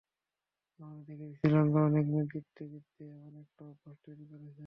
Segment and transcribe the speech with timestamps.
[0.79, 4.59] আমরা দেখেছি শ্রীলঙ্কা অনেক ম্যাচ জিততে জিততে এমন একটা অভ্যাস তৈরি করেছে।